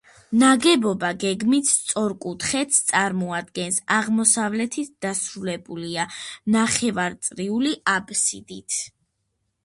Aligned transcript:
ნაგებობა 0.41 1.09
გეგმით 1.23 1.67
სწორკუთხედს 1.71 2.79
წარმოადგენს, 2.91 3.77
აღმოსავლეთით 3.95 4.89
დასრულებულია 5.07 6.07
ნახევარწრიული 6.55 7.75
აბსიდით. 7.93 8.79